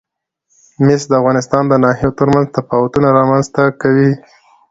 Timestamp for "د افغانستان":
1.07-1.63